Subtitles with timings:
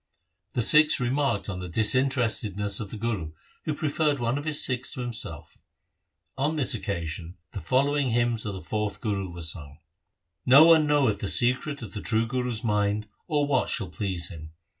[0.53, 3.33] The Sikhs remarked on the dis interestedness of the Guru,
[3.65, 5.59] who preferred one of his Sikhs to himself.
[6.39, 9.77] On this occasion the following hymns of the fourth Guru were sung:—
[10.57, 14.53] No one knoweth the secret of the true Guru's mind or what shall please him.